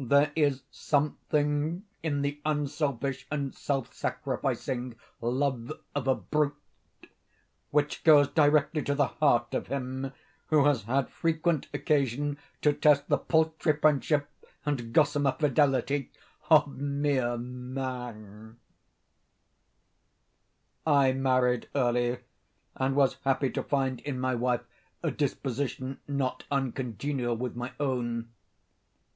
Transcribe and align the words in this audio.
There 0.00 0.32
is 0.34 0.64
something 0.72 1.84
in 2.02 2.22
the 2.22 2.40
unselfish 2.44 3.28
and 3.30 3.54
self 3.54 3.94
sacrificing 3.94 4.96
love 5.20 5.70
of 5.94 6.08
a 6.08 6.16
brute, 6.16 6.56
which 7.70 8.02
goes 8.02 8.26
directly 8.26 8.82
to 8.82 8.96
the 8.96 9.06
heart 9.06 9.54
of 9.54 9.68
him 9.68 10.12
who 10.46 10.64
has 10.64 10.82
had 10.82 11.08
frequent 11.10 11.68
occasion 11.72 12.38
to 12.60 12.72
test 12.72 13.06
the 13.08 13.18
paltry 13.18 13.72
friendship 13.72 14.28
and 14.66 14.92
gossamer 14.92 15.36
fidelity 15.38 16.10
of 16.50 16.66
mere 16.66 17.36
Man. 17.38 18.58
I 20.84 21.12
married 21.12 21.68
early, 21.76 22.18
and 22.74 22.96
was 22.96 23.18
happy 23.22 23.50
to 23.50 23.62
find 23.62 24.00
in 24.00 24.18
my 24.18 24.34
wife 24.34 24.64
a 25.04 25.12
disposition 25.12 26.00
not 26.08 26.42
uncongenial 26.50 27.36
with 27.36 27.54
my 27.54 27.70
own. 27.78 28.30